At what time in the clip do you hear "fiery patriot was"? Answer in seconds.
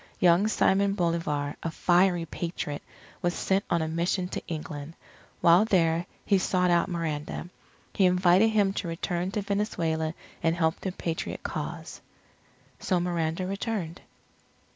1.69-3.35